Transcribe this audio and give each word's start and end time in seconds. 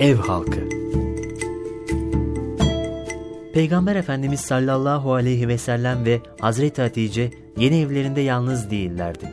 Ev 0.00 0.16
Halkı 0.16 0.68
Peygamber 3.54 3.96
Efendimiz 3.96 4.40
sallallahu 4.40 5.14
aleyhi 5.14 5.48
ve 5.48 5.58
sellem 5.58 6.04
ve 6.04 6.20
Hazreti 6.40 6.82
Hatice 6.82 7.30
yeni 7.56 7.80
evlerinde 7.80 8.20
yalnız 8.20 8.70
değillerdi. 8.70 9.32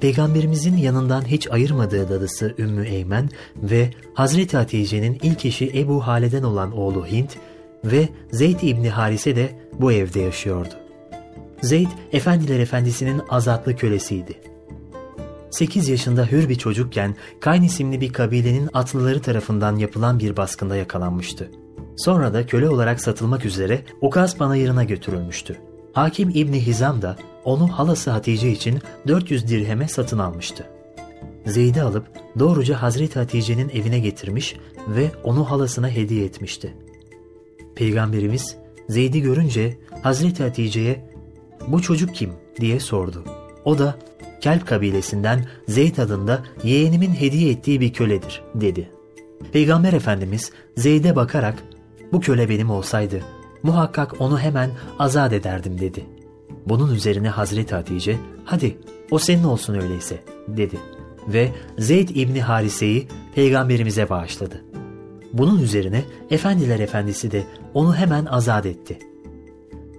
Peygamberimizin 0.00 0.76
yanından 0.76 1.26
hiç 1.28 1.50
ayırmadığı 1.50 2.08
dadısı 2.08 2.54
Ümmü 2.58 2.86
Eymen 2.86 3.28
ve 3.56 3.90
Hazreti 4.14 4.56
Hatice'nin 4.56 5.18
ilk 5.22 5.44
eşi 5.44 5.72
Ebu 5.74 6.06
Hale'den 6.06 6.42
olan 6.42 6.72
oğlu 6.72 7.06
Hint 7.06 7.36
ve 7.84 8.08
Zeyd 8.30 8.60
İbni 8.62 8.90
Harise 8.90 9.36
de 9.36 9.50
bu 9.72 9.92
evde 9.92 10.20
yaşıyordu. 10.20 10.74
Zeyd, 11.62 11.88
Efendiler 12.12 12.60
Efendisi'nin 12.60 13.22
azatlı 13.28 13.76
kölesiydi. 13.76 14.34
8 15.50 15.88
yaşında 15.88 16.26
hür 16.26 16.48
bir 16.48 16.54
çocukken 16.54 17.16
Kayn 17.40 17.62
isimli 17.62 18.00
bir 18.00 18.12
kabilenin 18.12 18.70
atlıları 18.74 19.22
tarafından 19.22 19.76
yapılan 19.76 20.18
bir 20.18 20.36
baskında 20.36 20.76
yakalanmıştı. 20.76 21.50
Sonra 21.96 22.34
da 22.34 22.46
köle 22.46 22.68
olarak 22.68 23.00
satılmak 23.00 23.44
üzere 23.44 23.82
Ukaz 24.00 24.36
panayırına 24.36 24.84
götürülmüştü. 24.84 25.56
Hakim 25.92 26.28
İbni 26.28 26.66
Hizam 26.66 27.02
da 27.02 27.16
onu 27.44 27.68
halası 27.68 28.10
Hatice 28.10 28.50
için 28.50 28.78
400 29.06 29.48
dirheme 29.48 29.88
satın 29.88 30.18
almıştı. 30.18 30.66
Zeyd'i 31.46 31.82
alıp 31.82 32.06
doğruca 32.38 32.82
Hazreti 32.82 33.18
Hatice'nin 33.18 33.68
evine 33.68 33.98
getirmiş 33.98 34.56
ve 34.88 35.10
onu 35.24 35.50
halasına 35.50 35.88
hediye 35.88 36.24
etmişti. 36.24 36.74
Peygamberimiz 37.74 38.56
Zeyd'i 38.88 39.22
görünce 39.22 39.78
Hazreti 40.02 40.42
Hatice'ye 40.42 41.10
bu 41.68 41.82
çocuk 41.82 42.14
kim 42.14 42.32
diye 42.60 42.80
sordu. 42.80 43.39
O 43.64 43.78
da 43.78 43.96
Kelp 44.40 44.66
kabilesinden 44.66 45.46
Zeyd 45.68 45.96
adında 45.96 46.42
yeğenimin 46.64 47.12
hediye 47.12 47.50
ettiği 47.50 47.80
bir 47.80 47.92
köledir 47.92 48.42
dedi. 48.54 48.90
Peygamber 49.52 49.92
Efendimiz 49.92 50.52
Zeyd'e 50.76 51.16
bakarak 51.16 51.54
bu 52.12 52.20
köle 52.20 52.48
benim 52.48 52.70
olsaydı 52.70 53.20
muhakkak 53.62 54.20
onu 54.20 54.40
hemen 54.40 54.70
azat 54.98 55.32
ederdim 55.32 55.80
dedi. 55.80 56.06
Bunun 56.66 56.94
üzerine 56.94 57.28
Hazreti 57.28 57.74
Hatice 57.74 58.16
hadi 58.44 58.78
o 59.10 59.18
senin 59.18 59.44
olsun 59.44 59.74
öyleyse 59.74 60.20
dedi 60.48 60.76
ve 61.28 61.50
Zeyd 61.78 62.08
İbni 62.08 62.42
Harise'yi 62.42 63.08
peygamberimize 63.34 64.10
bağışladı. 64.10 64.64
Bunun 65.32 65.62
üzerine 65.62 66.04
Efendiler 66.30 66.80
Efendisi 66.80 67.30
de 67.30 67.44
onu 67.74 67.96
hemen 67.96 68.24
azat 68.24 68.66
etti. 68.66 68.98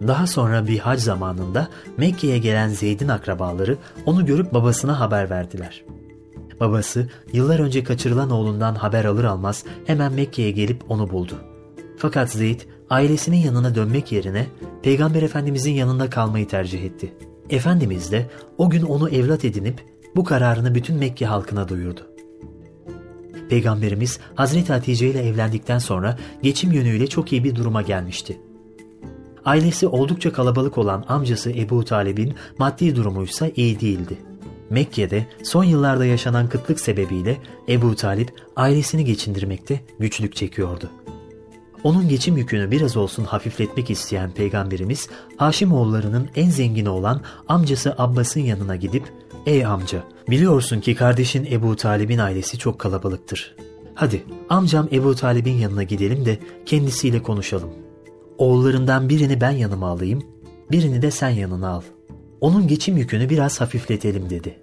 Daha 0.07 0.27
sonra 0.27 0.67
bir 0.67 0.79
hac 0.79 0.99
zamanında 0.99 1.67
Mekke'ye 1.97 2.37
gelen 2.37 2.69
Zeyd'in 2.69 3.07
akrabaları 3.07 3.77
onu 4.05 4.25
görüp 4.25 4.53
babasına 4.53 4.99
haber 4.99 5.29
verdiler. 5.29 5.83
Babası 6.59 7.09
yıllar 7.33 7.59
önce 7.59 7.83
kaçırılan 7.83 8.29
oğlundan 8.29 8.75
haber 8.75 9.05
alır 9.05 9.23
almaz 9.23 9.65
hemen 9.85 10.13
Mekke'ye 10.13 10.51
gelip 10.51 10.91
onu 10.91 11.09
buldu. 11.09 11.33
Fakat 11.97 12.31
Zeyd 12.31 12.61
ailesinin 12.89 13.37
yanına 13.37 13.75
dönmek 13.75 14.11
yerine 14.11 14.47
Peygamber 14.83 15.21
Efendimizin 15.21 15.73
yanında 15.73 16.09
kalmayı 16.09 16.47
tercih 16.47 16.83
etti. 16.83 17.13
Efendimiz 17.49 18.11
de 18.11 18.29
o 18.57 18.69
gün 18.69 18.81
onu 18.81 19.09
evlat 19.09 19.45
edinip 19.45 19.85
bu 20.15 20.23
kararını 20.23 20.75
bütün 20.75 20.95
Mekke 20.95 21.25
halkına 21.25 21.67
duyurdu. 21.67 22.07
Peygamberimiz 23.49 24.19
Hazreti 24.35 24.73
Hatice 24.73 25.09
ile 25.09 25.27
evlendikten 25.27 25.79
sonra 25.79 26.17
geçim 26.43 26.71
yönüyle 26.71 27.07
çok 27.07 27.31
iyi 27.31 27.43
bir 27.43 27.55
duruma 27.55 27.81
gelmişti. 27.81 28.37
Ailesi 29.45 29.87
oldukça 29.87 30.33
kalabalık 30.33 30.77
olan 30.77 31.05
amcası 31.07 31.51
Ebu 31.51 31.85
Talib'in 31.85 32.33
maddi 32.57 32.95
durumuysa 32.95 33.49
iyi 33.55 33.79
değildi. 33.79 34.17
Mekke'de 34.69 35.27
son 35.43 35.63
yıllarda 35.63 36.05
yaşanan 36.05 36.49
kıtlık 36.49 36.79
sebebiyle 36.79 37.37
Ebu 37.69 37.95
Talip 37.95 38.33
ailesini 38.55 39.05
geçindirmekte 39.05 39.81
güçlük 39.99 40.35
çekiyordu. 40.35 40.89
Onun 41.83 42.09
geçim 42.09 42.37
yükünü 42.37 42.71
biraz 42.71 42.97
olsun 42.97 43.23
hafifletmek 43.23 43.89
isteyen 43.89 44.31
Peygamberimiz 44.31 45.09
Haşimoğullarının 45.37 46.29
en 46.35 46.49
zengini 46.49 46.89
olan 46.89 47.21
amcası 47.47 47.95
Abbas'ın 47.97 48.41
yanına 48.41 48.75
gidip 48.75 49.03
''Ey 49.45 49.65
amca 49.65 50.03
biliyorsun 50.29 50.81
ki 50.81 50.95
kardeşin 50.95 51.45
Ebu 51.51 51.75
Talib'in 51.75 52.17
ailesi 52.17 52.57
çok 52.57 52.79
kalabalıktır. 52.79 53.55
Hadi 53.95 54.23
amcam 54.49 54.87
Ebu 54.91 55.15
Talib'in 55.15 55.57
yanına 55.57 55.83
gidelim 55.83 56.25
de 56.25 56.39
kendisiyle 56.65 57.23
konuşalım. 57.23 57.69
Oğullarından 58.41 59.09
birini 59.09 59.41
ben 59.41 59.51
yanıma 59.51 59.87
alayım, 59.87 60.23
birini 60.71 61.01
de 61.01 61.11
sen 61.11 61.29
yanına 61.29 61.69
al. 61.69 61.81
Onun 62.41 62.67
geçim 62.67 62.97
yükünü 62.97 63.29
biraz 63.29 63.61
hafifletelim 63.61 64.29
dedi. 64.29 64.59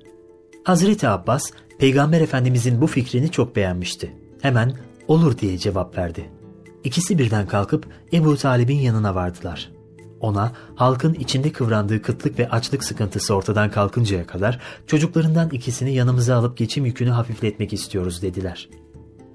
Hazreti 0.65 1.09
Abbas, 1.09 1.51
Peygamber 1.79 2.21
Efendimizin 2.21 2.81
bu 2.81 2.87
fikrini 2.87 3.31
çok 3.31 3.57
beğenmişti. 3.57 4.13
Hemen 4.43 4.73
olur 5.09 5.39
diye 5.39 5.59
cevap 5.59 5.99
verdi. 5.99 6.31
İkisi 6.85 7.19
birden 7.19 7.47
kalkıp 7.47 7.87
Ebu 8.13 8.37
Talib'in 8.37 8.79
yanına 8.79 9.15
vardılar. 9.15 9.73
Ona 10.21 10.53
halkın 10.75 11.15
içinde 11.15 11.53
kıvrandığı 11.53 12.03
kıtlık 12.03 12.39
ve 12.39 12.49
açlık 12.49 12.85
sıkıntısı 12.85 13.35
ortadan 13.35 13.71
kalkıncaya 13.71 14.27
kadar 14.27 14.61
çocuklarından 14.87 15.51
ikisini 15.51 15.95
yanımıza 15.95 16.37
alıp 16.37 16.57
geçim 16.57 16.87
yükünü 16.87 17.11
hafifletmek 17.11 17.73
istiyoruz 17.73 18.23
dediler. 18.23 18.69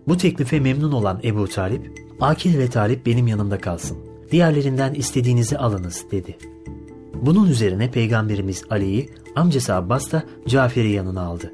Bu 0.07 0.17
teklife 0.17 0.59
memnun 0.59 0.91
olan 0.91 1.19
Ebu 1.23 1.47
Talip, 1.47 1.91
Akil 2.21 2.57
ve 2.57 2.69
Talip 2.69 3.05
benim 3.05 3.27
yanımda 3.27 3.57
kalsın. 3.57 4.12
Diğerlerinden 4.31 4.94
istediğinizi 4.94 5.57
alınız 5.57 6.06
dedi. 6.11 6.38
Bunun 7.13 7.50
üzerine 7.50 7.91
Peygamberimiz 7.91 8.63
Ali'yi, 8.69 9.09
amcası 9.35 9.75
Abbas 9.75 10.11
da 10.11 10.23
Cafer'i 10.47 10.91
yanına 10.91 11.22
aldı. 11.22 11.53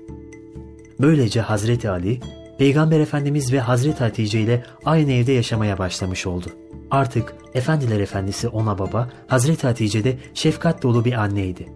Böylece 1.01 1.41
Hazreti 1.41 1.89
Ali, 1.89 2.19
Peygamber 2.57 2.99
Efendimiz 2.99 3.53
ve 3.53 3.59
Hazreti 3.59 4.03
Hatice 4.03 4.41
ile 4.41 4.63
aynı 4.85 5.11
evde 5.11 5.31
yaşamaya 5.31 5.77
başlamış 5.77 6.27
oldu. 6.27 6.45
Artık 6.91 7.35
Efendiler 7.53 7.99
Efendisi 7.99 8.47
ona 8.47 8.79
baba, 8.79 9.09
Hazreti 9.27 9.67
Hatice 9.67 10.03
de 10.03 10.17
şefkat 10.33 10.83
dolu 10.83 11.05
bir 11.05 11.13
anneydi. 11.13 11.67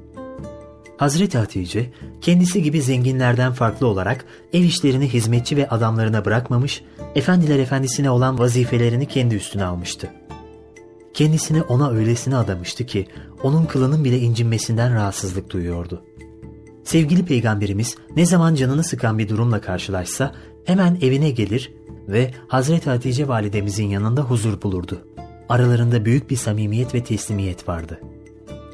Hazreti 0.98 1.38
Hatice, 1.38 1.90
kendisi 2.22 2.64
gibi 2.64 2.82
zenginlerden 2.82 3.54
farklı 3.54 3.88
olarak 3.88 4.26
ev 4.54 4.64
işlerini 4.64 5.14
hizmetçi 5.14 5.58
ve 5.58 5.70
adamlarına 5.70 6.26
bırakmamış, 6.26 6.84
Efendiler 7.16 7.60
Efendisi'ne 7.60 8.10
olan 8.10 8.40
vazifelerini 8.40 9.06
kendi 9.06 9.36
üstüne 9.36 9.66
almıştı. 9.66 10.10
Kendisini 11.14 11.62
ona 11.62 11.92
öylesine 11.92 12.36
adamıştı 12.36 12.86
ki 12.86 13.08
onun 13.44 13.66
kılının 13.66 14.04
bile 14.04 14.20
incinmesinden 14.20 14.96
rahatsızlık 14.96 15.50
duyuyordu. 15.50 16.04
Sevgili 16.84 17.26
peygamberimiz 17.26 17.96
ne 18.16 18.26
zaman 18.26 18.56
canını 18.56 18.84
sıkan 18.84 19.20
bir 19.20 19.30
durumla 19.30 19.62
karşılaşsa 19.62 20.36
hemen 20.66 20.98
evine 21.02 21.30
gelir 21.30 21.74
ve 22.08 22.32
Hazreti 22.48 22.90
Hatice 22.90 23.28
validemizin 23.28 23.88
yanında 23.88 24.22
huzur 24.22 24.62
bulurdu. 24.62 25.08
Aralarında 25.50 26.06
büyük 26.06 26.30
bir 26.30 26.36
samimiyet 26.36 26.96
ve 26.96 27.04
teslimiyet 27.04 27.68
vardı. 27.68 28.00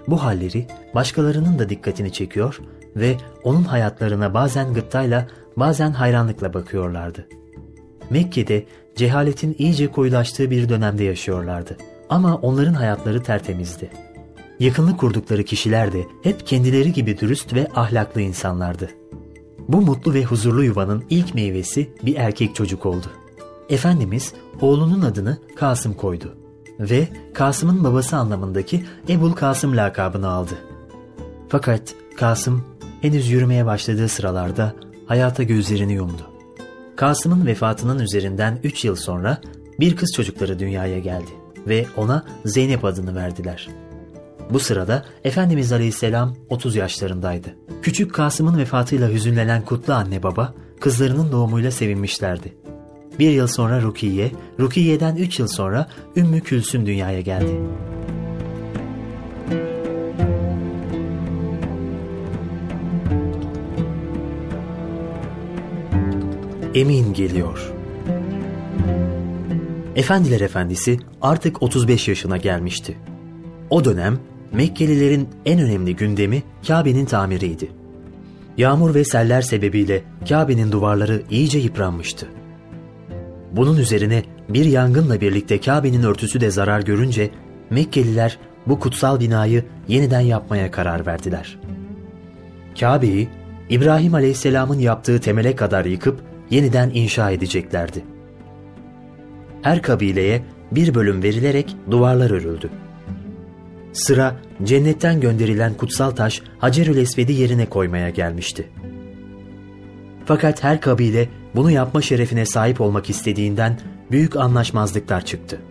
Bu 0.07 0.23
halleri 0.23 0.67
başkalarının 0.95 1.59
da 1.59 1.69
dikkatini 1.69 2.13
çekiyor 2.13 2.59
ve 2.95 3.17
onun 3.43 3.63
hayatlarına 3.63 4.33
bazen 4.33 4.73
gıptayla 4.73 5.27
bazen 5.57 5.91
hayranlıkla 5.91 6.53
bakıyorlardı. 6.53 7.27
Mekke'de 8.09 8.65
cehaletin 8.95 9.55
iyice 9.59 9.91
koyulaştığı 9.91 10.51
bir 10.51 10.69
dönemde 10.69 11.03
yaşıyorlardı. 11.03 11.77
Ama 12.09 12.35
onların 12.35 12.73
hayatları 12.73 13.23
tertemizdi. 13.23 13.89
Yakınlık 14.59 14.99
kurdukları 14.99 15.43
kişiler 15.43 15.93
de 15.93 16.05
hep 16.23 16.47
kendileri 16.47 16.93
gibi 16.93 17.17
dürüst 17.17 17.53
ve 17.53 17.67
ahlaklı 17.75 18.21
insanlardı. 18.21 18.89
Bu 19.67 19.81
mutlu 19.81 20.13
ve 20.13 20.23
huzurlu 20.23 20.63
yuvanın 20.63 21.03
ilk 21.09 21.35
meyvesi 21.35 21.89
bir 22.05 22.15
erkek 22.15 22.55
çocuk 22.55 22.85
oldu. 22.85 23.07
Efendimiz 23.69 24.33
oğlunun 24.61 25.01
adını 25.01 25.37
Kasım 25.55 25.93
koydu 25.93 26.37
ve 26.79 27.07
Kasım'ın 27.33 27.83
babası 27.83 28.17
anlamındaki 28.17 28.85
Ebul 29.09 29.31
Kasım 29.31 29.77
lakabını 29.77 30.29
aldı. 30.29 30.57
Fakat 31.49 31.95
Kasım 32.17 32.63
henüz 33.01 33.29
yürümeye 33.29 33.65
başladığı 33.65 34.09
sıralarda 34.09 34.73
hayata 35.05 35.43
gözlerini 35.43 35.93
yumdu. 35.93 36.29
Kasım'ın 36.95 37.45
vefatının 37.45 37.99
üzerinden 37.99 38.59
3 38.63 38.85
yıl 38.85 38.95
sonra 38.95 39.41
bir 39.79 39.95
kız 39.95 40.11
çocukları 40.15 40.59
dünyaya 40.59 40.99
geldi 40.99 41.38
ve 41.69 41.85
ona 41.97 42.25
Zeynep 42.45 42.85
adını 42.85 43.15
verdiler. 43.15 43.67
Bu 44.49 44.59
sırada 44.59 45.05
Efendimiz 45.23 45.71
Aleyhisselam 45.71 46.35
30 46.49 46.75
yaşlarındaydı. 46.75 47.47
Küçük 47.81 48.13
Kasım'ın 48.13 48.57
vefatıyla 48.57 49.09
hüzünlenen 49.09 49.65
kutlu 49.65 49.93
anne 49.93 50.23
baba 50.23 50.53
kızlarının 50.79 51.31
doğumuyla 51.31 51.71
sevinmişlerdi. 51.71 52.53
Bir 53.19 53.31
yıl 53.31 53.47
sonra 53.47 53.81
Rukiye, 53.81 54.31
Rukiye'den 54.59 55.15
üç 55.15 55.39
yıl 55.39 55.47
sonra 55.47 55.87
Ümmü 56.15 56.41
Külsüm 56.41 56.85
dünyaya 56.85 57.21
geldi. 57.21 57.59
Emin 66.75 67.13
geliyor. 67.13 67.78
Efendiler 69.95 70.41
Efendisi 70.41 70.97
artık 71.21 71.63
35 71.63 72.07
yaşına 72.07 72.37
gelmişti. 72.37 72.97
O 73.69 73.85
dönem 73.85 74.19
Mekkelilerin 74.53 75.29
en 75.45 75.59
önemli 75.59 75.95
gündemi 75.95 76.43
Kabe'nin 76.67 77.05
tamiriydi. 77.05 77.71
Yağmur 78.57 78.95
ve 78.95 79.05
seller 79.05 79.41
sebebiyle 79.41 80.03
Kabe'nin 80.29 80.71
duvarları 80.71 81.21
iyice 81.29 81.59
yıpranmıştı. 81.59 82.27
Bunun 83.51 83.77
üzerine 83.77 84.23
bir 84.49 84.65
yangınla 84.65 85.21
birlikte 85.21 85.61
Kabe'nin 85.61 86.03
örtüsü 86.03 86.41
de 86.41 86.51
zarar 86.51 86.81
görünce 86.81 87.29
Mekkeliler 87.69 88.37
bu 88.67 88.79
kutsal 88.79 89.19
binayı 89.19 89.63
yeniden 89.87 90.19
yapmaya 90.19 90.71
karar 90.71 91.05
verdiler. 91.05 91.59
Kabe'yi 92.79 93.29
İbrahim 93.69 94.13
Aleyhisselam'ın 94.13 94.79
yaptığı 94.79 95.19
temele 95.19 95.55
kadar 95.55 95.85
yıkıp 95.85 96.21
yeniden 96.49 96.91
inşa 96.93 97.31
edeceklerdi. 97.31 98.03
Her 99.61 99.81
kabileye 99.81 100.41
bir 100.71 100.95
bölüm 100.95 101.23
verilerek 101.23 101.75
duvarlar 101.91 102.31
örüldü. 102.31 102.69
Sıra 103.93 104.35
cennetten 104.63 105.21
gönderilen 105.21 105.73
kutsal 105.73 106.11
taş 106.11 106.41
Hacerül 106.59 106.97
Esved'i 106.97 107.33
yerine 107.33 107.65
koymaya 107.65 108.09
gelmişti. 108.09 108.69
Fakat 110.25 110.63
her 110.63 110.81
kabile 110.81 111.29
bunu 111.55 111.71
yapma 111.71 112.01
şerefine 112.01 112.45
sahip 112.45 112.81
olmak 112.81 113.09
istediğinden 113.09 113.79
büyük 114.11 114.35
anlaşmazlıklar 114.35 115.25
çıktı. 115.25 115.61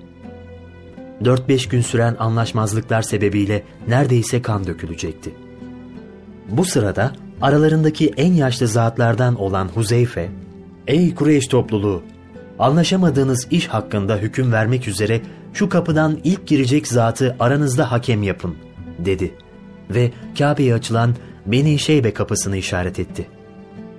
4-5 1.22 1.68
gün 1.70 1.80
süren 1.80 2.16
anlaşmazlıklar 2.18 3.02
sebebiyle 3.02 3.62
neredeyse 3.88 4.42
kan 4.42 4.66
dökülecekti. 4.66 5.34
Bu 6.48 6.64
sırada 6.64 7.12
aralarındaki 7.40 8.12
en 8.16 8.32
yaşlı 8.32 8.68
zatlardan 8.68 9.40
olan 9.40 9.68
Huzeyfe, 9.68 10.28
''Ey 10.86 11.14
Kureyş 11.14 11.46
topluluğu, 11.46 12.02
anlaşamadığınız 12.58 13.46
iş 13.50 13.66
hakkında 13.66 14.16
hüküm 14.16 14.52
vermek 14.52 14.88
üzere 14.88 15.20
şu 15.52 15.68
kapıdan 15.68 16.18
ilk 16.24 16.46
girecek 16.46 16.88
zatı 16.88 17.36
aranızda 17.40 17.92
hakem 17.92 18.22
yapın.'' 18.22 18.56
dedi 18.98 19.34
ve 19.90 20.12
Kabe'ye 20.38 20.74
açılan 20.74 21.14
Beni 21.46 21.78
Şeybe 21.78 22.14
kapısını 22.14 22.56
işaret 22.56 22.98
etti. 22.98 23.26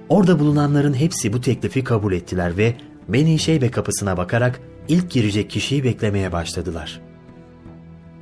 Orada 0.10 0.40
bulunanların 0.40 0.94
hepsi 0.94 1.34
bu 1.34 1.42
teklifi 1.42 1.84
kabul 1.84 2.14
ettiler 2.14 2.58
ve 2.58 2.76
Beni 3.08 3.40
Şeybe 3.40 3.72
kapısına 3.72 4.18
bakarak 4.18 4.60
ilk 4.88 5.12
girecek 5.12 5.50
kişiyi 5.50 5.84
beklemeye 5.84 6.32
başladılar.'' 6.32 7.10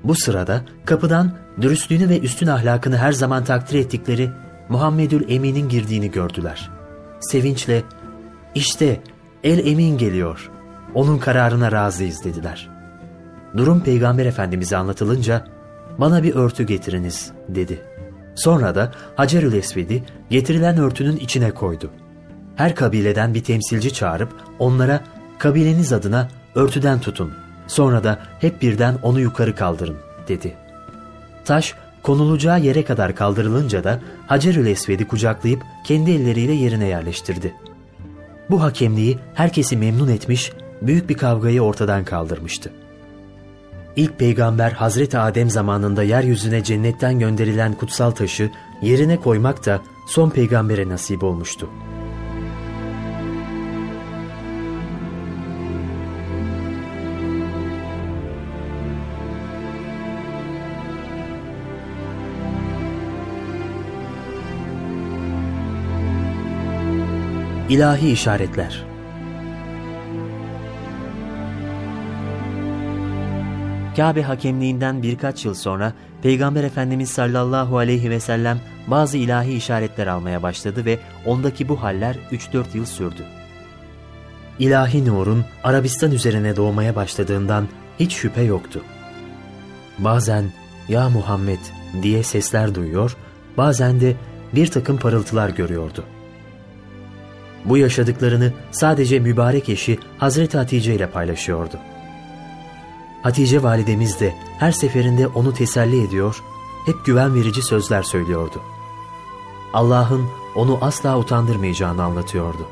Bu 0.04 0.16
sırada 0.16 0.62
kapıdan 0.86 1.38
dürüstlüğünü 1.62 2.10
ve 2.10 2.20
üstün 2.20 2.48
ahlakını 2.48 2.98
her 2.98 3.12
zaman 3.12 3.44
takdir 3.44 3.80
ettikleri 3.80 4.30
Muhammedül 4.70 5.30
Emin'in 5.30 5.70
girdiğini 5.70 6.12
gördüler. 6.12 6.70
Sevinçle 7.20 7.84
işte 8.56 9.02
El 9.44 9.68
Emin 9.68 9.98
geliyor. 9.98 10.52
Onun 10.94 11.18
kararına 11.18 11.72
razıyız 11.72 12.24
dediler. 12.24 12.70
Durum 13.58 13.84
Peygamber 13.84 14.26
Efendimiz'e 14.26 14.78
anlatılınca 14.78 15.48
bana 15.98 16.24
bir 16.24 16.36
örtü 16.36 16.64
getiriniz 16.64 17.32
dedi. 17.50 17.82
Sonra 18.36 18.76
da 18.76 18.92
Hacerül 19.16 19.54
Esved'i 19.54 20.04
getirilen 20.30 20.78
örtünün 20.78 21.18
içine 21.18 21.52
koydu. 21.52 21.92
Her 22.56 22.76
kabileden 22.76 23.34
bir 23.34 23.44
temsilci 23.44 23.94
çağırıp 23.94 24.30
onlara 24.60 25.04
kabileniz 25.40 25.94
adına 25.94 26.28
örtüden 26.56 27.00
tutun. 27.00 27.34
Sonra 27.68 28.04
da 28.04 28.20
hep 28.40 28.62
birden 28.62 28.96
onu 29.04 29.20
yukarı 29.20 29.56
kaldırın 29.56 29.98
dedi. 30.28 30.56
Taş 31.46 31.76
konulacağı 32.04 32.60
yere 32.60 32.86
kadar 32.86 33.16
kaldırılınca 33.16 33.84
da 33.84 34.00
Hacerül 34.28 34.66
Esved'i 34.66 35.08
kucaklayıp 35.08 35.64
kendi 35.84 36.12
elleriyle 36.12 36.54
yerine 36.54 36.88
yerleştirdi. 36.88 37.56
Bu 38.50 38.62
hakemliği 38.62 39.20
herkesi 39.34 39.78
memnun 39.78 40.08
etmiş, 40.08 40.52
büyük 40.82 41.10
bir 41.10 41.18
kavgayı 41.18 41.62
ortadan 41.62 42.06
kaldırmıştı. 42.06 42.72
İlk 43.96 44.20
peygamber 44.20 44.72
Hazreti 44.72 45.18
Adem 45.18 45.50
zamanında 45.50 46.04
yeryüzüne 46.04 46.64
cennetten 46.64 47.20
gönderilen 47.20 47.74
kutsal 47.74 48.12
taşı 48.12 48.52
yerine 48.82 49.18
koymak 49.18 49.66
da 49.66 49.82
son 50.08 50.30
peygambere 50.30 50.90
nasip 50.90 51.24
olmuştu. 51.24 51.70
İlahi 67.70 68.12
işaretler 68.12 68.86
Kabe 73.96 74.22
hakemliğinden 74.22 75.04
birkaç 75.04 75.46
yıl 75.46 75.54
sonra 75.54 75.94
Peygamber 76.22 76.64
Efendimiz 76.64 77.10
sallallahu 77.10 77.78
aleyhi 77.78 78.10
ve 78.10 78.20
sellem 78.20 78.60
bazı 78.88 79.18
ilahi 79.18 79.54
işaretler 79.54 80.08
almaya 80.08 80.44
başladı 80.44 80.86
ve 80.86 81.00
ondaki 81.26 81.70
bu 81.70 81.84
haller 81.84 82.16
3-4 82.32 82.64
yıl 82.74 82.86
sürdü. 82.86 83.26
İlahi 84.60 85.06
nurun 85.06 85.46
Arabistan 85.64 86.12
üzerine 86.12 86.56
doğmaya 86.56 86.96
başladığından 86.96 87.68
hiç 88.00 88.14
şüphe 88.14 88.42
yoktu. 88.42 88.82
Bazen 89.98 90.46
''Ya 90.90 91.10
Muhammed'' 91.10 91.74
diye 92.04 92.24
sesler 92.24 92.76
duyuyor, 92.76 93.18
bazen 93.58 94.02
de 94.02 94.16
bir 94.56 94.68
takım 94.68 94.98
parıltılar 94.98 95.50
görüyordu. 95.50 96.04
Bu 97.70 97.78
yaşadıklarını 97.78 98.54
sadece 98.72 99.20
mübarek 99.20 99.70
eşi 99.70 100.00
Hazreti 100.18 100.58
Hatice 100.58 100.96
ile 100.96 101.10
paylaşıyordu. 101.10 101.80
Hatice 103.24 103.64
validemiz 103.64 104.20
de 104.20 104.34
her 104.60 104.72
seferinde 104.72 105.28
onu 105.28 105.54
teselli 105.54 106.04
ediyor, 106.04 106.44
hep 106.86 107.06
güven 107.06 107.36
verici 107.36 107.62
sözler 107.62 108.04
söylüyordu. 108.04 108.62
Allah'ın 109.74 110.28
onu 110.56 110.78
asla 110.82 111.20
utandırmayacağını 111.20 112.04
anlatıyordu. 112.04 112.68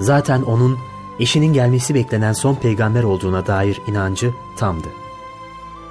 Zaten 0.00 0.42
onun 0.42 0.78
eşinin 1.20 1.52
gelmesi 1.52 1.94
beklenen 1.94 2.32
son 2.32 2.54
peygamber 2.54 3.02
olduğuna 3.02 3.46
dair 3.46 3.80
inancı 3.86 4.34
tamdı. 4.56 4.88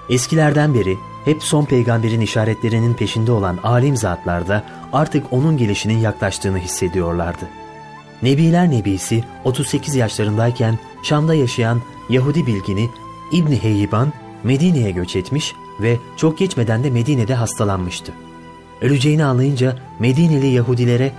Eskilerden 0.10 0.74
beri 0.74 0.98
hep 1.26 1.44
son 1.44 1.66
peygamberin 1.66 2.22
işaretlerinin 2.22 2.94
peşinde 2.94 3.32
olan 3.32 3.60
alim 3.64 3.98
zatlar 3.98 4.48
da 4.48 4.64
artık 4.94 5.34
onun 5.34 5.58
gelişinin 5.58 5.98
yaklaştığını 5.98 6.58
hissediyorlardı. 6.58 7.61
Nebiler 8.24 8.72
Nebisi 8.72 9.24
38 9.44 9.96
yaşlarındayken 9.96 10.80
Şam'da 11.04 11.34
yaşayan 11.34 11.82
Yahudi 12.10 12.48
bilgini 12.48 12.90
İbni 13.32 13.64
Heyyiban 13.64 14.14
Medine'ye 14.44 14.92
göç 14.92 15.16
etmiş 15.16 15.54
ve 15.82 15.98
çok 16.18 16.38
geçmeden 16.38 16.84
de 16.84 16.90
Medine'de 16.90 17.36
hastalanmıştı. 17.36 18.12
Öleceğini 18.82 19.26
anlayınca 19.26 19.76
Medineli 20.00 20.48
Yahudilere 20.48 21.12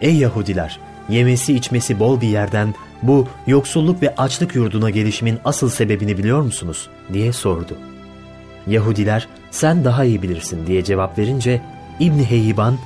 ''Ey 0.00 0.16
Yahudiler, 0.16 0.80
yemesi 1.08 1.54
içmesi 1.54 2.00
bol 2.00 2.20
bir 2.20 2.28
yerden 2.28 2.74
bu 3.02 3.28
yoksulluk 3.46 4.02
ve 4.02 4.14
açlık 4.14 4.54
yurduna 4.54 4.90
gelişimin 4.90 5.38
asıl 5.44 5.68
sebebini 5.68 6.18
biliyor 6.18 6.40
musunuz?'' 6.40 6.88
diye 7.12 7.32
sordu. 7.32 7.78
Yahudiler 8.66 9.28
sen 9.50 9.84
daha 9.84 10.04
iyi 10.04 10.22
bilirsin 10.22 10.66
diye 10.66 10.84
cevap 10.84 11.18
verince 11.18 11.60
İbni 12.00 12.24
Heyyiban 12.30 12.78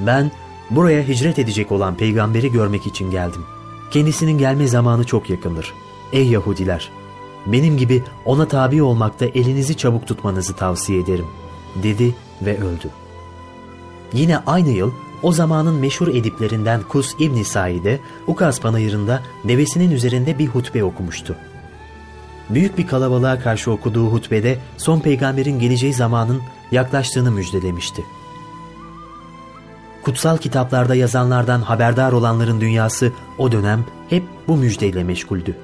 ben 0.00 0.30
Buraya 0.70 1.08
hicret 1.08 1.38
edecek 1.38 1.72
olan 1.72 1.96
peygamberi 1.96 2.52
görmek 2.52 2.86
için 2.86 3.10
geldim. 3.10 3.42
Kendisinin 3.90 4.38
gelme 4.38 4.66
zamanı 4.66 5.04
çok 5.04 5.30
yakındır. 5.30 5.72
Ey 6.12 6.26
Yahudiler! 6.26 6.90
Benim 7.46 7.76
gibi 7.76 8.02
ona 8.24 8.48
tabi 8.48 8.82
olmakta 8.82 9.26
elinizi 9.26 9.76
çabuk 9.76 10.06
tutmanızı 10.06 10.56
tavsiye 10.56 11.00
ederim. 11.00 11.26
Dedi 11.82 12.14
ve 12.42 12.58
öldü. 12.58 12.90
Yine 14.12 14.38
aynı 14.38 14.68
yıl 14.68 14.92
o 15.22 15.32
zamanın 15.32 15.74
meşhur 15.74 16.08
ediplerinden 16.08 16.82
Kus 16.82 17.14
İbn 17.18 17.42
Said 17.42 17.84
de 17.84 18.00
Ukaz 18.26 18.60
Panayırı'nda 18.60 19.22
devesinin 19.44 19.90
üzerinde 19.90 20.38
bir 20.38 20.46
hutbe 20.46 20.84
okumuştu. 20.84 21.36
Büyük 22.50 22.78
bir 22.78 22.86
kalabalığa 22.86 23.40
karşı 23.40 23.70
okuduğu 23.70 24.06
hutbede 24.06 24.58
son 24.76 25.00
peygamberin 25.00 25.58
geleceği 25.58 25.94
zamanın 25.94 26.42
yaklaştığını 26.72 27.30
müjdelemişti 27.30 28.02
kutsal 30.02 30.38
kitaplarda 30.38 30.94
yazanlardan 30.94 31.60
haberdar 31.60 32.12
olanların 32.12 32.60
dünyası 32.60 33.12
o 33.38 33.52
dönem 33.52 33.84
hep 34.10 34.24
bu 34.48 34.56
müjdeyle 34.56 35.04
meşguldü. 35.04 35.56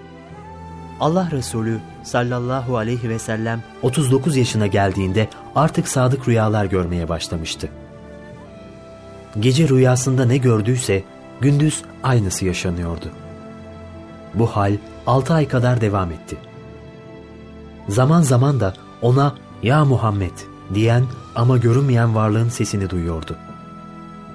Allah 1.01 1.29
Resulü 1.33 1.81
sallallahu 2.03 2.77
aleyhi 2.77 3.09
ve 3.09 3.19
sellem 3.19 3.63
39 3.83 4.37
yaşına 4.37 4.67
geldiğinde 4.67 5.29
artık 5.57 5.89
sadık 5.89 6.29
rüyalar 6.29 6.65
görmeye 6.65 7.09
başlamıştı. 7.09 7.69
Gece 9.41 9.69
rüyasında 9.69 10.25
ne 10.25 10.37
gördüyse 10.37 11.03
gündüz 11.41 11.83
aynısı 12.03 12.47
yaşanıyordu. 12.47 13.11
Bu 14.35 14.47
hal 14.47 14.77
6 15.07 15.35
ay 15.35 15.49
kadar 15.49 15.81
devam 15.81 16.13
etti. 16.13 16.37
Zaman 17.89 18.23
zaman 18.23 18.61
da 18.61 18.75
ona 19.03 19.35
''Ya 19.63 19.85
Muhammed'' 19.85 20.47
diyen 20.75 21.05
ama 21.35 21.57
görünmeyen 21.57 22.15
varlığın 22.15 22.49
sesini 22.49 22.91
duyuyordu 22.91 23.37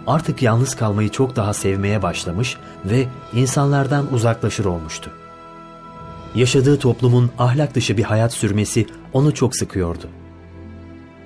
artık 0.08 0.42
yalnız 0.42 0.76
kalmayı 0.76 1.10
çok 1.10 1.36
daha 1.36 1.54
sevmeye 1.54 2.02
başlamış 2.02 2.58
ve 2.86 3.08
insanlardan 3.34 4.14
uzaklaşır 4.14 4.66
olmuştu. 4.66 5.12
Yaşadığı 6.36 6.80
toplumun 6.80 7.32
ahlak 7.40 7.76
dışı 7.76 7.98
bir 7.98 8.04
hayat 8.04 8.34
sürmesi 8.34 8.88
onu 9.14 9.34
çok 9.34 9.56
sıkıyordu. 9.56 10.10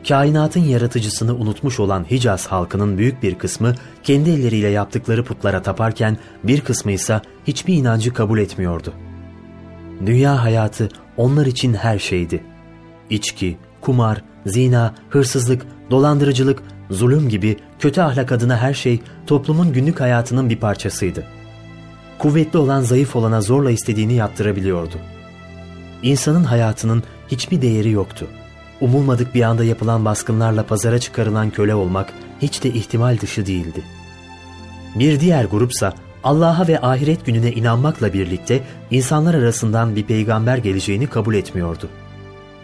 Kainatın 0.07 0.59
yaratıcısını 0.59 1.35
unutmuş 1.35 1.79
olan 1.79 2.11
Hicaz 2.11 2.47
halkının 2.47 2.97
büyük 2.97 3.23
bir 3.23 3.35
kısmı 3.35 3.75
kendi 4.03 4.29
elleriyle 4.29 4.67
yaptıkları 4.67 5.23
putlara 5.23 5.61
taparken 5.61 6.17
bir 6.43 6.61
kısmı 6.61 6.91
ise 6.91 7.21
hiçbir 7.47 7.73
inancı 7.73 8.13
kabul 8.13 8.39
etmiyordu. 8.39 8.93
Dünya 10.05 10.43
hayatı 10.43 10.89
onlar 11.17 11.45
için 11.45 11.73
her 11.73 11.99
şeydi. 11.99 12.43
İçki, 13.09 13.57
kumar, 13.81 14.23
zina, 14.45 14.95
hırsızlık, 15.09 15.65
dolandırıcılık, 15.91 16.63
zulüm 16.89 17.29
gibi 17.29 17.57
kötü 17.79 18.01
ahlak 18.01 18.31
adına 18.31 18.57
her 18.57 18.73
şey 18.73 19.01
toplumun 19.27 19.73
günlük 19.73 20.01
hayatının 20.01 20.49
bir 20.49 20.57
parçasıydı. 20.57 21.23
Kuvvetli 22.19 22.59
olan 22.59 22.81
zayıf 22.81 23.15
olana 23.15 23.41
zorla 23.41 23.71
istediğini 23.71 24.13
yaptırabiliyordu. 24.13 24.95
İnsanın 26.03 26.43
hayatının 26.43 27.03
hiçbir 27.31 27.61
değeri 27.61 27.89
yoktu. 27.89 28.27
Umulmadık 28.81 29.35
bir 29.35 29.41
anda 29.41 29.63
yapılan 29.63 30.05
baskınlarla 30.05 30.63
pazara 30.63 30.99
çıkarılan 30.99 31.49
köle 31.49 31.75
olmak 31.75 32.13
hiç 32.41 32.63
de 32.63 32.69
ihtimal 32.69 33.17
dışı 33.17 33.45
değildi. 33.45 33.81
Bir 34.95 35.19
diğer 35.19 35.45
grupsa 35.45 35.93
Allah'a 36.23 36.67
ve 36.67 36.81
ahiret 36.81 37.25
gününe 37.25 37.51
inanmakla 37.51 38.13
birlikte 38.13 38.63
insanlar 38.91 39.33
arasından 39.33 39.95
bir 39.95 40.03
peygamber 40.03 40.57
geleceğini 40.57 41.07
kabul 41.07 41.35
etmiyordu. 41.35 41.89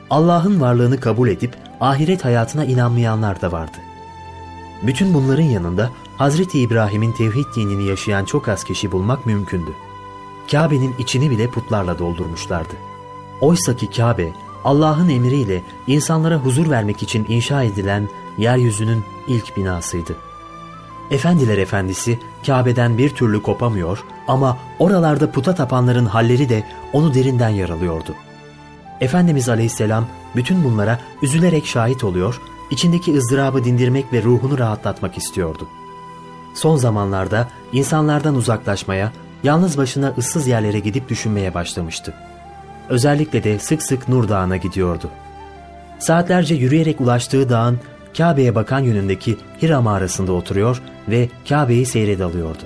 Allah'ın 0.10 0.62
varlığını 0.62 1.00
kabul 1.00 1.30
edip 1.30 1.56
ahiret 1.82 2.26
hayatına 2.26 2.66
inanmayanlar 2.66 3.42
da 3.42 3.52
vardı. 3.52 3.78
Bütün 4.84 5.14
bunların 5.14 5.44
yanında 5.44 5.90
Hazreti 6.18 6.60
İbrahim'in 6.60 7.12
tevhid 7.12 7.46
dinini 7.56 7.84
yaşayan 7.84 8.26
çok 8.26 8.48
az 8.48 8.64
kişi 8.64 8.92
bulmak 8.92 9.26
mümkündü. 9.26 9.72
Kabe'nin 10.52 10.96
içini 11.00 11.30
bile 11.30 11.48
putlarla 11.48 12.00
doldurmuşlardı. 12.00 12.74
Oysa 13.42 13.76
ki 13.76 13.90
Kabe, 13.90 14.34
Allah'ın 14.64 15.10
emriyle 15.10 15.62
insanlara 15.88 16.36
huzur 16.38 16.70
vermek 16.70 17.04
için 17.04 17.26
inşa 17.30 17.64
edilen 17.64 18.10
yeryüzünün 18.38 19.04
ilk 19.28 19.58
binasıydı. 19.58 20.16
Efendiler 21.12 21.58
efendisi 21.58 22.20
Kabe'den 22.46 22.98
bir 22.98 23.10
türlü 23.10 23.42
kopamıyor 23.42 24.04
ama 24.28 24.58
oralarda 24.80 25.32
puta 25.32 25.56
tapanların 25.56 26.06
halleri 26.06 26.50
de 26.50 26.68
onu 26.94 27.14
derinden 27.14 27.50
yaralıyordu. 27.50 28.16
Efendimiz 29.02 29.50
Aleyhisselam 29.50 30.06
bütün 30.36 30.64
bunlara 30.64 31.00
üzülerek 31.22 31.66
şahit 31.66 32.04
oluyor, 32.04 32.42
içindeki 32.74 33.18
ızdırabı 33.18 33.64
dindirmek 33.64 34.14
ve 34.14 34.24
ruhunu 34.24 34.58
rahatlatmak 34.58 35.18
istiyordu. 35.18 35.68
Son 36.54 36.78
zamanlarda 36.78 37.48
insanlardan 37.74 38.36
uzaklaşmaya, 38.36 39.12
yalnız 39.44 39.78
başına 39.78 40.14
ıssız 40.18 40.48
yerlere 40.48 40.80
gidip 40.80 41.10
düşünmeye 41.10 41.54
başlamıştı. 41.54 42.14
Özellikle 42.90 43.44
de 43.44 43.60
sık 43.60 43.84
sık 43.84 44.10
Nur 44.10 44.30
Dağı'na 44.30 44.58
gidiyordu. 44.58 45.10
Saatlerce 46.00 46.56
yürüyerek 46.56 47.02
ulaştığı 47.02 47.50
dağın 47.50 47.80
Kabe'ye 48.18 48.56
bakan 48.56 48.80
yönündeki 48.80 49.38
Hira 49.62 49.82
mağarasında 49.82 50.32
oturuyor 50.32 50.82
ve 51.10 51.30
Kabe'yi 51.50 51.86
seyredalıyordu. 51.86 52.64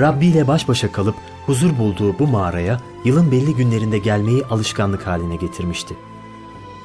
Rabbi 0.00 0.26
ile 0.26 0.48
baş 0.48 0.68
başa 0.68 0.92
kalıp 0.92 1.14
huzur 1.46 1.78
bulduğu 1.78 2.18
bu 2.18 2.26
mağaraya 2.26 2.80
yılın 3.04 3.32
belli 3.32 3.54
günlerinde 3.54 3.98
gelmeyi 3.98 4.44
alışkanlık 4.44 5.06
haline 5.06 5.36
getirmişti. 5.36 5.94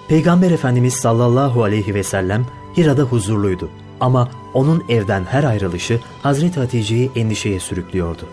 Peygamber 0.10 0.51
Efendimiz 0.51 0.94
sallallahu 0.94 1.63
aleyhi 1.63 1.96
ve 1.96 2.04
sellem 2.04 2.46
Hira'da 2.78 3.01
huzurluydu 3.04 3.70
ama 4.00 4.30
onun 4.54 4.84
evden 4.89 5.24
her 5.24 5.44
ayrılışı 5.44 6.00
Hazreti 6.24 6.60
Hatice'yi 6.60 7.12
endişeye 7.16 7.60
sürüklüyordu. 7.60 8.25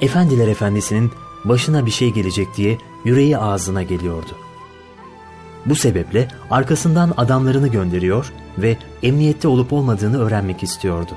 Efendiler 0.00 0.48
Efendisi'nin 0.48 1.10
başına 1.44 1.86
bir 1.86 1.90
şey 1.90 2.10
gelecek 2.10 2.56
diye 2.56 2.78
yüreği 3.04 3.38
ağzına 3.38 3.82
geliyordu. 3.82 4.36
Bu 5.66 5.74
sebeple 5.74 6.28
arkasından 6.50 7.14
adamlarını 7.16 7.68
gönderiyor 7.68 8.32
ve 8.58 8.76
emniyette 9.02 9.48
olup 9.48 9.72
olmadığını 9.72 10.22
öğrenmek 10.22 10.62
istiyordu. 10.62 11.12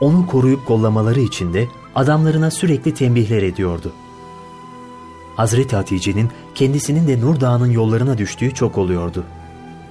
Onu 0.00 0.26
koruyup 0.26 0.66
kollamaları 0.66 1.20
için 1.20 1.54
de 1.54 1.68
adamlarına 1.94 2.50
sürekli 2.50 2.94
tembihler 2.94 3.42
ediyordu. 3.42 3.92
Hazreti 5.42 5.76
Hatice'nin 5.76 6.30
kendisinin 6.54 7.08
de 7.08 7.20
Nur 7.20 7.40
Dağı'nın 7.40 7.70
yollarına 7.70 8.18
düştüğü 8.18 8.54
çok 8.54 8.78
oluyordu. 8.78 9.24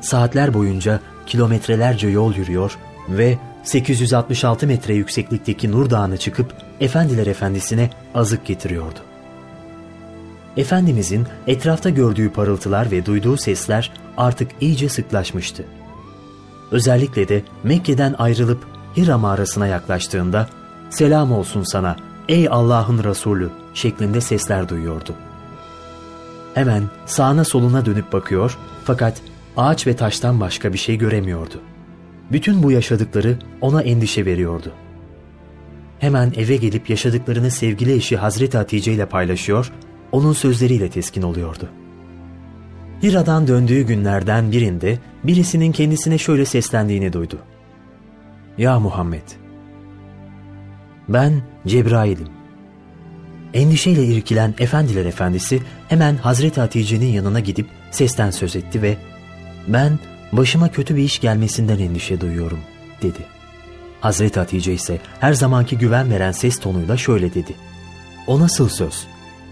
Saatler 0.02 0.54
boyunca 0.54 1.00
kilometrelerce 1.26 2.08
yol 2.08 2.36
yürüyor 2.36 2.78
ve 3.10 3.38
866 3.64 4.68
metre 4.68 4.94
yükseklikteki 4.94 5.72
Nur 5.72 5.90
Dağı'na 5.90 6.18
çıkıp 6.18 6.54
Efendiler 6.80 7.28
Efendisi'ne 7.28 7.90
azık 8.16 8.46
getiriyordu. 8.46 9.00
Efendimizin 10.58 11.28
etrafta 11.48 11.90
gördüğü 11.90 12.30
parıltılar 12.30 12.92
ve 12.92 13.06
duyduğu 13.06 13.38
sesler 13.38 13.92
artık 14.18 14.52
iyice 14.62 14.90
sıklaşmıştı. 14.90 15.64
Özellikle 16.72 17.28
de 17.28 17.44
Mekke'den 17.64 18.16
ayrılıp 18.18 18.66
Hira 18.98 19.18
mağarasına 19.18 19.68
yaklaştığında 19.68 20.50
selam 20.90 21.32
olsun 21.32 21.64
sana 21.64 21.96
ey 22.30 22.48
Allah'ın 22.52 23.04
Resulü 23.04 23.50
şeklinde 23.74 24.22
sesler 24.22 24.70
duyuyordu. 24.70 25.16
Hemen 26.54 26.84
sağına 27.06 27.44
soluna 27.44 27.86
dönüp 27.86 28.14
bakıyor 28.14 28.58
fakat 28.84 29.22
ağaç 29.58 29.88
ve 29.88 29.96
taştan 29.96 30.40
başka 30.40 30.74
bir 30.74 30.78
şey 30.78 30.98
göremiyordu. 30.98 31.62
Bütün 32.32 32.64
bu 32.64 32.72
yaşadıkları 32.72 33.38
ona 33.62 33.82
endişe 33.82 34.26
veriyordu. 34.26 34.72
Hemen 36.00 36.34
eve 36.36 36.56
gelip 36.56 36.90
yaşadıklarını 36.90 37.52
sevgili 37.52 37.94
eşi 37.94 38.18
Hazreti 38.18 38.58
Hatice 38.58 38.94
ile 38.94 39.06
paylaşıyor 39.06 39.72
onun 40.12 40.34
sözleriyle 40.34 40.90
teskin 40.90 41.22
oluyordu. 41.22 41.70
Hira'dan 43.04 43.48
döndüğü 43.48 43.82
günlerden 43.82 44.52
birinde 44.52 45.00
birisinin 45.24 45.72
kendisine 45.72 46.18
şöyle 46.18 46.46
seslendiğini 46.46 47.14
duydu. 47.14 47.38
Ya 48.58 48.80
Muhammed! 48.80 49.22
Ben 51.10 51.42
Cebrail'im. 51.68 52.41
Endişeyle 53.54 54.06
irkilen 54.06 54.54
Efendiler 54.60 55.06
Efendisi 55.06 55.62
hemen 55.88 56.16
Hazreti 56.16 56.62
Hatice'nin 56.62 57.14
yanına 57.14 57.40
gidip 57.40 57.68
sesten 57.92 58.32
söz 58.32 58.56
etti 58.56 58.82
ve 58.82 58.98
ben 59.68 60.00
başıma 60.32 60.72
kötü 60.72 60.96
bir 60.96 61.04
iş 61.04 61.20
gelmesinden 61.20 61.80
endişe 61.80 62.22
duyuyorum 62.22 62.60
dedi. 63.02 63.20
Hazreti 64.02 64.40
Hatice 64.40 64.74
ise 64.74 65.00
her 65.20 65.34
zamanki 65.34 65.78
güven 65.78 66.12
veren 66.12 66.32
ses 66.32 66.60
tonuyla 66.60 66.98
şöyle 66.98 67.34
dedi. 67.34 67.56
O 68.28 68.40
nasıl 68.40 68.70
söz? 68.70 69.08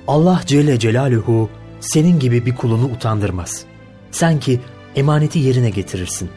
Allah 0.07 0.41
Celle 0.45 0.79
Celaluhu 0.79 1.49
senin 1.79 2.19
gibi 2.19 2.45
bir 2.45 2.55
kulunu 2.55 2.85
utandırmaz. 2.85 3.63
Sen 4.11 4.39
ki 4.39 4.59
emaneti 4.95 5.39
yerine 5.39 5.69
getirirsin. 5.69 6.29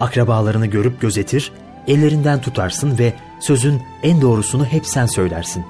Akrabalarını 0.00 0.66
görüp 0.66 1.00
gözetir, 1.00 1.52
ellerinden 1.88 2.40
tutarsın 2.40 2.98
ve 2.98 3.12
sözün 3.40 3.82
en 4.02 4.20
doğrusunu 4.20 4.64
hep 4.64 4.86
sen 4.86 5.06
söylersin. 5.06 5.64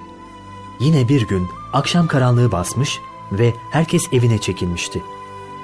Yine 0.82 1.08
bir 1.08 1.28
gün 1.28 1.48
akşam 1.72 2.06
karanlığı 2.06 2.52
basmış 2.52 3.00
ve 3.32 3.54
herkes 3.70 4.12
evine 4.12 4.38
çekilmişti. 4.38 5.02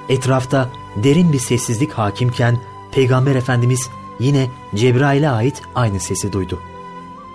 Etrafta 0.09 0.69
derin 0.95 1.33
bir 1.33 1.39
sessizlik 1.39 1.93
hakimken 1.93 2.57
Peygamber 2.91 3.35
Efendimiz 3.35 3.89
yine 4.19 4.47
Cebrail'e 4.75 5.29
ait 5.29 5.61
aynı 5.75 5.99
sesi 5.99 6.33
duydu. 6.33 6.59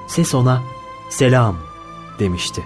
Ses 0.06 0.34
ona 0.34 0.62
selam 1.10 1.56
demişti. 2.18 2.62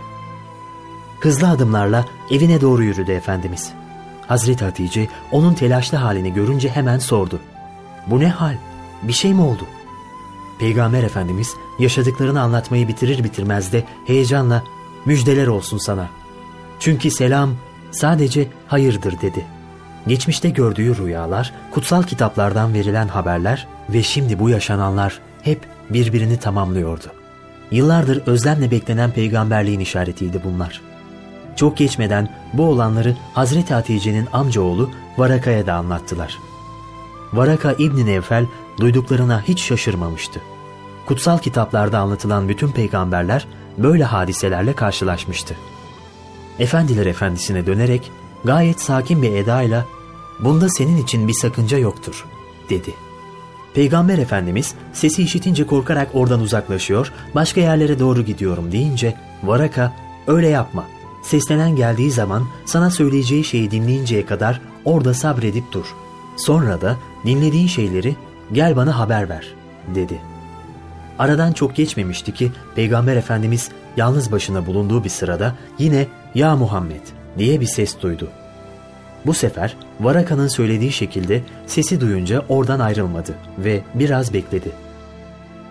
Hızlı 1.21 1.49
adımlarla 1.49 2.05
evine 2.31 2.61
doğru 2.61 2.85
yürüdü 2.85 3.13
Efendimiz. 3.13 3.73
Hazreti 4.27 4.65
Hatice 4.65 5.09
onun 5.33 5.55
telaşlı 5.55 5.99
halini 5.99 6.35
görünce 6.35 6.69
hemen 6.69 6.99
sordu. 6.99 7.41
Bu 8.07 8.21
ne 8.21 8.29
hal? 8.29 8.57
Bir 9.03 9.13
şey 9.13 9.35
mi 9.35 9.41
oldu? 9.41 9.63
Peygamber 10.59 11.03
Efendimiz 11.03 11.55
yaşadıklarını 11.79 12.41
anlatmayı 12.41 12.89
bitirir 12.89 13.25
bitirmez 13.25 13.73
de 13.73 13.85
heyecanla 14.07 14.65
müjdeler 15.09 15.47
olsun 15.47 15.79
sana. 15.79 16.09
Çünkü 16.81 17.11
selam 17.11 17.51
sadece 17.91 18.49
hayırdır 18.67 19.21
dedi. 19.21 19.47
Geçmişte 20.07 20.51
gördüğü 20.51 20.97
rüyalar, 20.97 21.53
kutsal 21.71 22.03
kitaplardan 22.03 22.75
verilen 22.75 23.09
haberler 23.09 23.67
ve 23.91 24.03
şimdi 24.03 24.39
bu 24.39 24.51
yaşananlar 24.51 25.21
hep 25.43 25.61
birbirini 25.91 26.37
tamamlıyordu. 26.37 27.07
Yıllardır 27.71 28.23
özlemle 28.27 28.71
beklenen 28.71 29.11
peygamberliğin 29.11 29.81
işaretiydi 29.81 30.41
bunlar.'' 30.45 30.89
Çok 31.59 31.77
geçmeden 31.77 32.29
bu 32.53 32.65
olanları 32.69 33.17
Hazreti 33.35 33.75
Hatice'nin 33.75 34.29
amcaoğlu 34.33 34.91
Varaka'ya 35.17 35.67
da 35.67 35.75
anlattılar. 35.75 36.39
Varaka 37.33 37.73
İbni 37.73 38.07
Nevfel 38.07 38.47
duyduklarına 38.81 39.43
hiç 39.49 39.63
şaşırmamıştı. 39.63 40.41
Kutsal 41.07 41.39
kitaplarda 41.39 41.99
anlatılan 41.99 42.49
bütün 42.49 42.71
peygamberler 42.71 43.47
böyle 43.79 44.05
hadiselerle 44.05 44.73
karşılaşmıştı. 44.73 45.57
Efendiler 46.59 47.07
efendisine 47.07 47.67
dönerek 47.67 48.11
gayet 48.45 48.81
sakin 48.81 49.23
bir 49.23 49.33
edayla 49.33 49.85
''Bunda 50.41 50.69
senin 50.69 50.97
için 50.97 51.29
bir 51.29 51.33
sakınca 51.33 51.79
yoktur.'' 51.79 52.25
dedi. 52.71 52.95
Peygamber 53.75 54.19
Efendimiz 54.19 54.75
sesi 54.93 55.23
işitince 55.23 55.67
korkarak 55.67 56.09
oradan 56.15 56.41
uzaklaşıyor, 56.41 57.13
başka 57.35 57.61
yerlere 57.61 57.99
doğru 57.99 58.23
gidiyorum 58.23 58.73
deyince 58.73 59.15
Varaka 59.43 59.93
''Öyle 60.27 60.49
yapma, 60.49 60.85
Seslenen 61.23 61.77
geldiği 61.77 62.11
zaman 62.11 62.45
sana 62.65 62.91
söyleyeceği 62.91 63.45
şeyi 63.45 63.71
dinleyinceye 63.71 64.27
kadar 64.27 64.61
orada 64.85 65.15
sabredip 65.15 65.73
dur. 65.73 65.95
Sonra 66.37 66.81
da 66.81 66.97
dinlediğin 67.27 67.67
şeyleri 67.67 68.17
gel 68.53 68.77
bana 68.77 68.99
haber 68.99 69.29
ver 69.29 69.55
dedi. 69.95 70.21
Aradan 71.19 71.53
çok 71.53 71.77
geçmemişti 71.77 72.35
ki 72.35 72.53
Peygamber 72.75 73.17
Efendimiz 73.17 73.71
yalnız 73.97 74.33
başına 74.33 74.67
bulunduğu 74.67 75.05
bir 75.05 75.09
sırada 75.09 75.55
yine 75.79 76.07
''Ya 76.35 76.57
Muhammed'' 76.57 77.13
diye 77.39 77.61
bir 77.61 77.67
ses 77.67 78.01
duydu. 78.01 78.29
Bu 79.27 79.35
sefer 79.35 79.77
Varaka'nın 80.01 80.49
söylediği 80.49 80.93
şekilde 80.93 81.43
sesi 81.67 82.01
duyunca 82.01 82.43
oradan 82.49 82.81
ayrılmadı 82.81 83.35
ve 83.59 83.83
biraz 83.95 84.35
bekledi. 84.35 84.71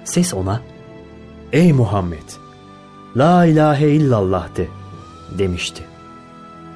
Ses 0.03 0.33
ona 0.33 0.61
''Ey 1.53 1.73
Muhammed! 1.73 2.29
La 3.17 3.45
ilahe 3.45 3.89
illallah 3.89 4.55
de'' 4.57 4.67
demişti. 5.37 5.83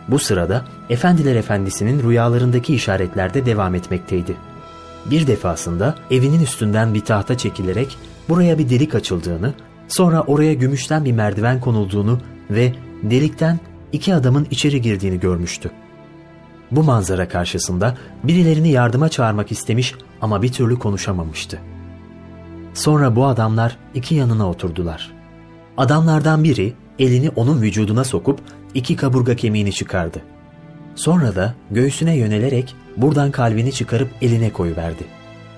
Bu 0.08 0.20
sırada 0.20 0.66
Efendiler 0.90 1.36
Efendisi'nin 1.36 2.04
rüyalarındaki 2.04 2.75
işaretler 2.75 3.34
de 3.34 3.46
devam 3.46 3.75
etmekteydi. 3.75 4.36
Bir 5.06 5.28
defasında 5.28 5.96
evinin 6.12 6.44
üstünden 6.44 6.94
bir 6.94 7.06
tahta 7.06 7.38
çekilerek 7.38 7.98
buraya 8.31 8.57
bir 8.57 8.69
delik 8.69 8.95
açıldığını, 8.95 9.53
sonra 9.88 10.21
oraya 10.21 10.53
gümüşten 10.53 11.05
bir 11.05 11.11
merdiven 11.11 11.59
konulduğunu 11.59 12.19
ve 12.50 12.73
delikten 13.03 13.59
iki 13.91 14.15
adamın 14.15 14.47
içeri 14.51 14.81
girdiğini 14.81 15.19
görmüştü. 15.19 15.71
Bu 16.71 16.83
manzara 16.83 17.27
karşısında 17.27 17.97
birilerini 18.23 18.69
yardıma 18.69 19.09
çağırmak 19.09 19.51
istemiş 19.51 19.95
ama 20.21 20.41
bir 20.41 20.51
türlü 20.51 20.79
konuşamamıştı. 20.79 21.59
Sonra 22.73 23.15
bu 23.15 23.25
adamlar 23.25 23.77
iki 23.93 24.15
yanına 24.15 24.50
oturdular. 24.50 25.11
Adamlardan 25.77 26.43
biri 26.43 26.73
elini 27.00 27.29
onun 27.29 27.61
vücuduna 27.61 28.03
sokup 28.03 28.39
iki 28.73 28.95
kaburga 28.95 29.35
kemiğini 29.35 29.73
çıkardı. 29.73 30.21
Sonra 30.95 31.35
da 31.35 31.55
göğsüne 31.71 32.17
yönelerek 32.17 32.75
buradan 32.97 33.31
kalbini 33.31 33.71
çıkarıp 33.71 34.09
eline 34.21 34.50
koyuverdi. 34.50 35.03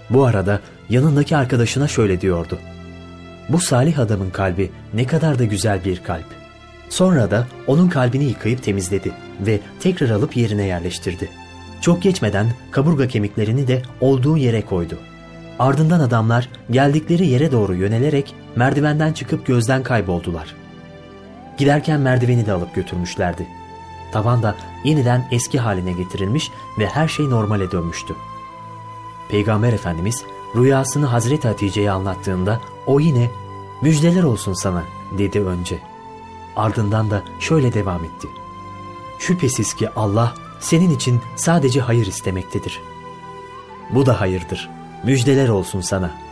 Bu 0.09 0.25
arada 0.25 0.59
yanındaki 0.93 1.37
arkadaşına 1.37 1.87
şöyle 1.87 2.21
diyordu. 2.21 2.59
Bu 3.49 3.59
salih 3.59 3.99
adamın 3.99 4.29
kalbi 4.29 4.71
ne 4.93 5.07
kadar 5.07 5.39
da 5.39 5.43
güzel 5.43 5.85
bir 5.85 6.03
kalp. 6.03 6.25
Sonra 6.89 7.31
da 7.31 7.47
onun 7.67 7.89
kalbini 7.89 8.23
yıkayıp 8.23 8.63
temizledi 8.63 9.11
ve 9.39 9.59
tekrar 9.79 10.09
alıp 10.09 10.37
yerine 10.37 10.63
yerleştirdi. 10.63 11.29
Çok 11.81 12.01
geçmeden 12.01 12.47
kaburga 12.71 13.07
kemiklerini 13.07 13.67
de 13.67 13.81
olduğu 14.01 14.37
yere 14.37 14.61
koydu. 14.61 14.97
Ardından 15.59 15.99
adamlar 15.99 16.49
geldikleri 16.71 17.27
yere 17.27 17.51
doğru 17.51 17.75
yönelerek 17.75 18.35
merdivenden 18.55 19.13
çıkıp 19.13 19.45
gözden 19.45 19.83
kayboldular. 19.83 20.55
Giderken 21.57 21.99
merdiveni 21.99 22.45
de 22.45 22.51
alıp 22.51 22.75
götürmüşlerdi. 22.75 23.47
Tavan 24.11 24.43
da 24.43 24.55
yeniden 24.83 25.27
eski 25.31 25.59
haline 25.59 25.91
getirilmiş 25.91 26.49
ve 26.79 26.87
her 26.87 27.07
şey 27.07 27.29
normale 27.29 27.71
dönmüştü. 27.71 28.13
Peygamber 29.31 29.73
Efendimiz 29.73 30.23
rüyasını 30.55 31.05
Hazreti 31.05 31.47
Hatice'ye 31.47 31.91
anlattığında 31.91 32.61
o 32.85 32.99
yine 32.99 33.29
müjdeler 33.81 34.23
olsun 34.23 34.53
sana 34.53 34.83
dedi 35.17 35.39
önce. 35.41 35.79
Ardından 36.55 37.09
da 37.09 37.23
şöyle 37.39 37.73
devam 37.73 38.03
etti. 38.03 38.27
Şüphesiz 39.19 39.73
ki 39.73 39.89
Allah 39.95 40.33
senin 40.59 40.89
için 40.89 41.21
sadece 41.35 41.81
hayır 41.81 42.07
istemektedir. 42.07 42.81
Bu 43.89 44.05
da 44.05 44.21
hayırdır. 44.21 44.69
Müjdeler 45.03 45.49
olsun 45.49 45.81
sana.'' 45.81 46.22